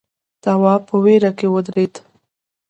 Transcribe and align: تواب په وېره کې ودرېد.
تواب 0.43 0.81
په 0.89 0.95
وېره 1.03 1.31
کې 1.37 1.47
ودرېد. 1.53 1.93